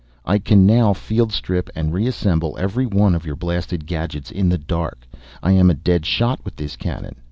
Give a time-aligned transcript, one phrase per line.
[0.25, 4.57] I can now field strip and reassemble every one of your blasted gadgets in the
[4.57, 5.07] dark.
[5.43, 7.17] I am a dead shot with this cannon.